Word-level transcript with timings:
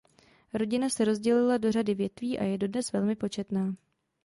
Rodina 0.53 0.89
se 0.89 1.05
rozdělila 1.05 1.57
do 1.57 1.71
řady 1.71 1.93
větví 1.93 2.39
a 2.39 2.43
je 2.43 2.57
dodnes 2.57 2.91
velmi 2.93 3.15
početná. 3.15 3.75